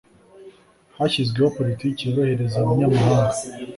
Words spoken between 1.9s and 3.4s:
yorohereza abanyamahanga